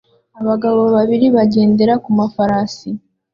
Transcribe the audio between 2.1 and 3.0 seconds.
mafarasi